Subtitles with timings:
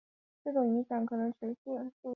[0.43, 2.09] 这种影响可能持续数月甚至数年之久。